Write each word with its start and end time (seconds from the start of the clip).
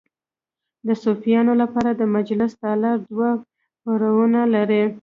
د 0.87 0.89
صوفیانو 1.03 1.53
لپاره 1.61 1.91
د 1.93 2.01
مجلس 2.15 2.51
تالار 2.63 2.97
دوه 3.09 3.29
پوړونه 3.81 4.41
لري. 4.55 4.83